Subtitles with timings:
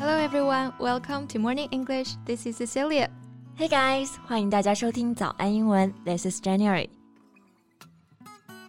[0.00, 2.16] Hello everyone, welcome to Morning English.
[2.24, 3.08] This is Cecilia.
[3.58, 5.92] Hey guys，欢迎大家收听早安英文。
[6.04, 6.88] This is January.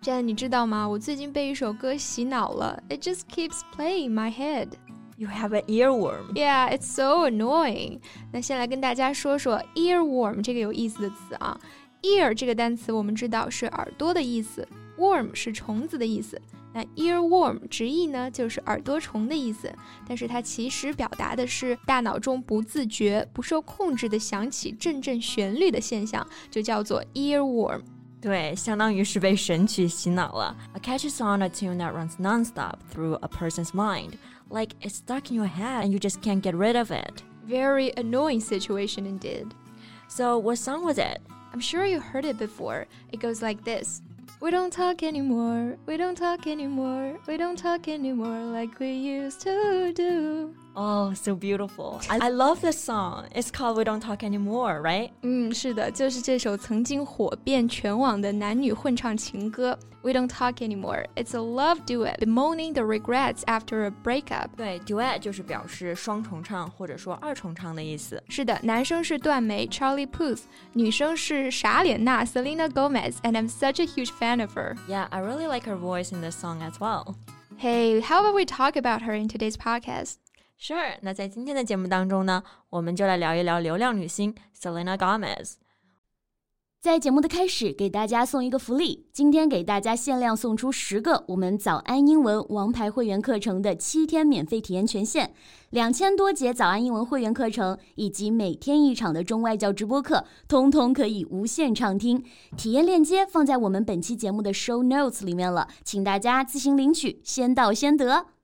[0.00, 0.88] 詹，你知道吗？
[0.88, 2.82] 我最近被一首歌洗脑了。
[2.88, 4.70] It just keeps playing my head.
[5.16, 6.32] You have an earworm.
[6.34, 8.00] Yeah, it's so annoying.
[8.32, 11.60] 那先来跟大家说说 earworm 这个有意思的词啊。
[12.02, 14.66] ear 这个单词我们知道是耳朵的意思，
[14.98, 16.40] worm 是虫子的意思。
[16.74, 19.70] 那 earworm 直译呢就是耳朵虫的意思，
[20.08, 27.82] 但是它其实表达的是大脑中不自觉、不受控制的响起阵阵旋律的现象，就叫做 earworm。
[28.20, 30.56] 对，相当于是被神曲洗脑了。
[30.74, 34.12] A catchy song, a tune that runs nonstop through a person's mind,
[34.48, 37.22] like it's stuck in your head and you just can't get rid of it.
[37.46, 39.48] Very annoying situation indeed.
[40.08, 41.20] So, what song was it?
[41.52, 42.86] I'm sure you heard it before.
[43.10, 44.00] It goes like this.
[44.39, 45.77] We don't talk anymore.
[45.87, 47.17] We don't talk anymore.
[47.27, 50.53] We don't talk anymore like we used to do.
[50.76, 52.00] Oh, so beautiful.
[52.08, 53.26] I, I love this song.
[53.34, 55.10] It's called We Don't Talk Anymore, right?
[55.20, 59.78] 嗯，是的，就是这首曾经火遍全网的男女混唱情歌。
[60.02, 61.04] We Don't Talk Anymore.
[61.14, 64.48] It's a love duet bemoaning the regrets after a breakup.
[64.56, 68.20] 对，duet 就是表示双重唱或者说二重唱的意思。
[68.30, 74.74] 是的，男生是段美 Charlie Puth，女生是傻脸娜 Selena Gomez，and I'm such a huge fan of her.
[74.88, 77.14] Yeah, I really like her voice in this song as well.
[77.58, 80.16] Hey, how about we talk about her in today's podcast?
[80.59, 85.53] Sure，那在今天的节目当中呢，我们就来聊一聊流量女星 Selena Gomez。
[86.79, 95.33] 在节目的开始，给大家送一个福利，今天给大家限量送出十个我们早安英文王牌会员课程的七天免费体验权限，
[95.71, 102.23] 两千多节早安英文会员课程以及每天一场的中外教直播课，通通可以无限畅听。
[102.55, 108.36] 体验链接放在我们本期节目的 show notes 里面了，请大家自行领取，先到先得。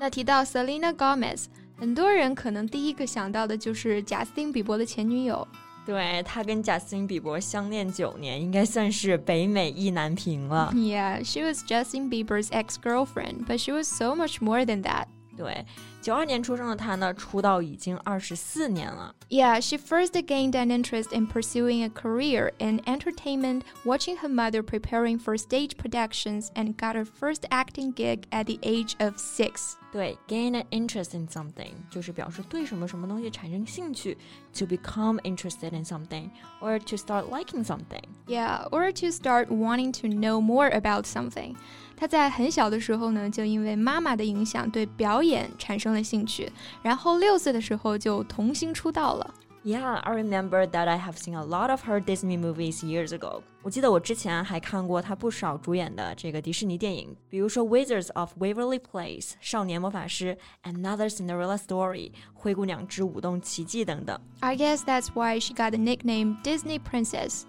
[0.00, 1.44] 那提到 Selena Gomez，
[1.78, 5.46] 很多人可能第一个想到的就是贾斯汀比伯的前女友。
[5.84, 10.72] 对他跟贾斯汀比伯相恋九年，应该算是北美意难平了。
[10.74, 15.04] Yeah, she was Justin Bieber's ex-girlfriend, but she was so much more than that.
[15.36, 15.66] 对，
[16.01, 19.15] 九二年出生的她呢，出道已经二十四年了。
[19.29, 25.17] Yeah, she first gained an interest in pursuing a career in entertainment, watching her mother preparing
[25.17, 29.77] for stage productions, and got her first acting gig at the age of six.
[29.91, 34.15] 对，gain an interest in something 就是表示对什么什么东西产生兴趣，
[34.53, 36.29] to become interested in something
[36.61, 38.03] or to start liking something.
[38.27, 41.55] Yeah, or to start wanting to know more about something.
[41.97, 46.51] 他在很小的时候呢，就因为妈妈的影响对表演产生 了兴趣，
[46.81, 49.33] 然后六岁的时候就童星出道了。
[49.63, 53.41] Yeah, I remember that I have seen a lot of her Disney movies years ago.
[53.63, 64.15] 我记得我之前还看过她不少主演的这个迪士尼电影，比如说《Wizards of Waverly Place》少年魔法师、Another Cinderella Story、灰姑娘之舞动奇迹等等。
[64.41, 67.41] I guess that's why she got the nickname Disney Princess.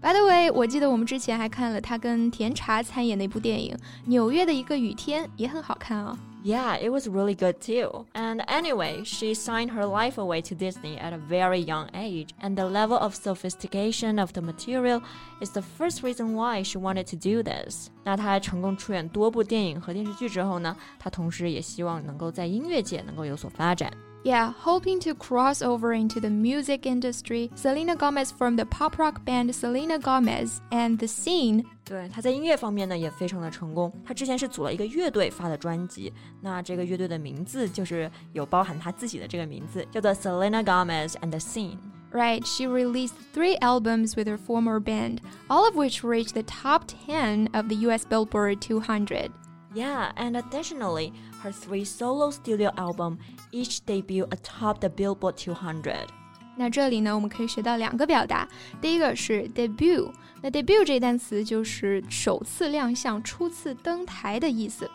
[0.00, 6.18] By the way，我记得我们之前还看了她跟甜茶参演的一部电影《纽约的一个雨天》，也很好看啊。
[6.44, 8.06] Yeah, it was really good too.
[8.14, 12.56] And anyway, she signed her life away to Disney at a very young age, and
[12.56, 15.02] the level of sophistication of the material
[15.42, 17.90] is the first reason why she wanted to do this.
[18.04, 23.92] 那她成功出演多部电影和电视剧之后呢，她同时也希望能够在音乐界能够有所发展。
[24.24, 29.24] Yeah, hoping to cross over into the music industry, Selena Gomez formed the pop rock
[29.24, 31.64] band Selena Gomez and The Scene.
[31.86, 33.90] 对，她在音乐方面呢也非常的成功。
[34.04, 36.12] 她之前是组了一个乐队发的专辑，
[36.42, 45.76] 那这个乐队的名字就是有包含她自己的这个名字，叫做 Selena Gomez and The Scene。Right, she released three albums with her former band, all of
[45.76, 49.30] which reached the top 10 of the US Billboard 200.
[49.75, 51.11] Yeah, and additionally,
[51.43, 53.17] her three solo studio album
[53.51, 56.07] each debut atop the Billboard 200.
[56.55, 58.47] 那这里呢，我们可以学到两个表达。
[58.79, 60.09] 第一个是 debut，
[60.41, 64.89] 那 debut 这单词就是首次亮相、初次登台的意思。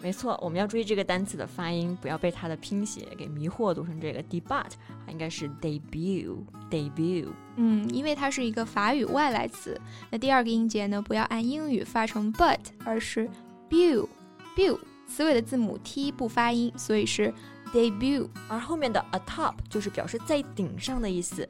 [0.00, 4.64] 没错，我们要注意这个单词的发音，不要被它的拼写给迷惑，读成这个 debut，
[5.10, 7.28] 应该是 debut，debut。
[7.56, 9.78] 嗯，因为它是一个法语外来词。
[10.10, 13.28] 那第二个音节呢，不要按英语发成 but，而是
[14.56, 14.78] bu，bu。
[15.06, 17.32] 词尾的字母 t 不发音，所以是
[17.74, 18.26] debut。
[18.48, 21.46] 而后面的 atop 就是表示在顶上的意思。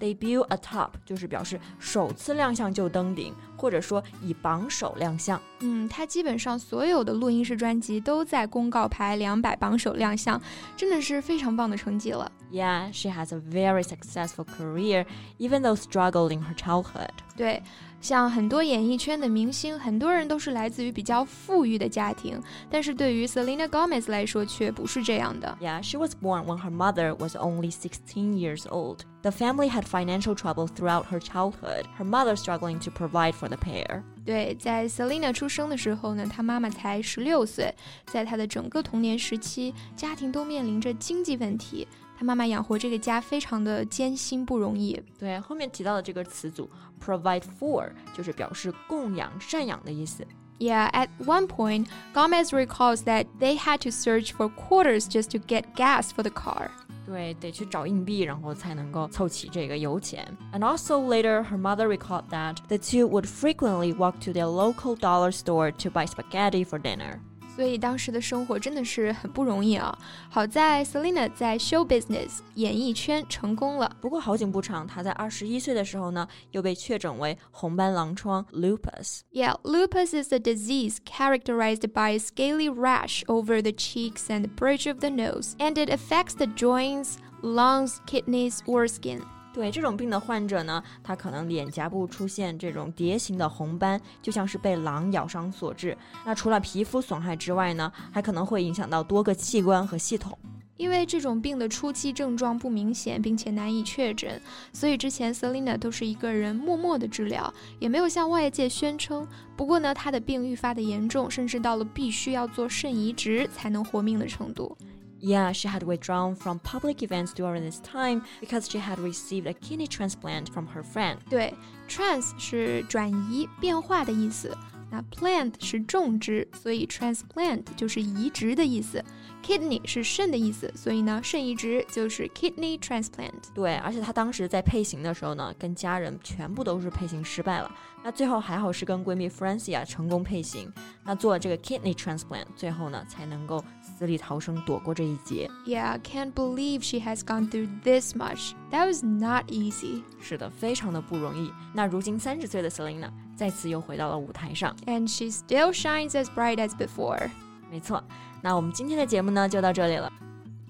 [0.00, 5.40] debut atop 就是表示首次亮相就登顶，或者说以榜首亮相。
[5.60, 10.40] 嗯，他基本上所有的录音室专辑都在公告牌两百榜首亮相，
[10.76, 12.30] 真的是非常棒的成绩了。
[12.50, 15.06] Yeah, she has a very successful career,
[15.38, 17.10] even though struggled in her childhood.
[17.35, 17.61] 对，
[18.01, 22.39] 像很多演艺圈的明星，很多人都是来自于比较富裕的家庭，
[22.69, 25.57] 但是对于 Selena Gomez 来说却不是这样的。
[25.61, 28.99] Yeah, she was born when her mother was only 16 years old.
[29.21, 33.57] The family had financial trouble throughout her childhood, her mother struggling to provide for the
[33.57, 34.03] pair.
[34.25, 37.73] 对，在 Selena 出生的时候呢，她妈妈才十六岁，
[38.05, 41.87] 在她的整个童年时期，家庭都面临着经济问题。
[42.17, 45.01] 她妈妈养活这个家非常的艰辛不容易。
[45.17, 46.69] 对，后面提到的这个词组
[47.03, 50.25] provide for 就是表示供养、赡养的意思。
[50.59, 55.63] Yeah, at one point, Gomez recalls that they had to search for quarters just to get
[55.75, 56.69] gas for the car.
[57.07, 60.37] 对，得去找硬币，然后才能够凑齐这个油钱。
[60.53, 65.31] And also later, her mother recalled that the two would frequently walk to their local dollar
[65.31, 67.19] store to buy spaghetti for dinner.
[67.56, 69.96] 所以当时的生活真的是很不容易啊。
[70.28, 73.90] 好在 Selena 在 show business 演艺圈成功了。
[74.00, 79.20] 不过好景不长，她在二十一岁的时候呢，又被确诊为红斑狼疮 lupus。
[79.32, 84.86] Yeah, lupus is a disease characterized by a scaly rash over the cheeks and the bridge
[84.86, 89.22] of the nose, and it affects the joints, lungs, kidneys, or skin.
[89.56, 95.96] 对这种病的患者呢，他可能脸颊部出现这种蝶形的红斑，就像是被狼咬伤所致。
[96.26, 100.38] 那除了皮肤损害之外呢，还可能会影响到多个器官和系统。
[100.76, 104.38] 因为这种病的初期症状不明显，并且难以确诊，
[104.74, 109.26] 所以之前 Selena 都是一个人默默的治疗，也没有向外界宣称。
[109.56, 114.76] 不过呢，她的病愈发的严重，甚至到了必须要做肾移植才能活命的程度。
[115.25, 119.87] Yeah, she had withdrawn from public events during this time because she had received a kidney
[119.87, 121.17] transplant from her friend.
[121.29, 121.53] 对，
[121.87, 124.57] trans 是转移、变化的意思，
[124.89, 129.03] 那 plant 是种植，所以 transplant 就是移植的意思。
[129.43, 133.31] Kidney 是肾的意思，所以呢，肾移植就是 kidney transplant。
[133.55, 137.71] 对，而且她当时在配型的时候呢，跟家人全部都是配型失败了。
[138.06, 140.72] 那最后还好是跟闺蜜 Francia 成功配型，
[141.02, 145.50] 那做了这个 kidney transplant，最后呢才能够死里逃生，躲过这一劫。
[145.66, 148.52] Yeah, can't believe she has gone through this much.
[148.70, 150.04] That was not easy.
[150.20, 151.50] 是的，非常的不容易。
[151.74, 157.28] 那如今三十岁的 Selena 再次又回到了舞台上，and she still shines as bright as before.
[157.72, 158.04] 没错，
[158.40, 160.12] 那我们今天的节目呢就到这里了。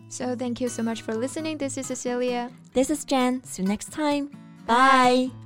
[0.08, 1.58] So thank you so much for listening.
[1.58, 2.48] This is Cecilia.
[2.72, 3.42] This is Jen.
[3.44, 4.30] See you next time.
[4.66, 5.28] Bye.
[5.28, 5.45] Bye.